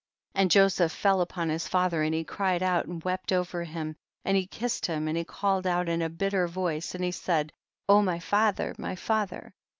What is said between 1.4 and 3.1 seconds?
his father and he cried out and